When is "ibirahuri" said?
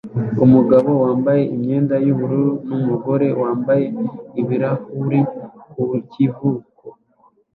4.41-5.19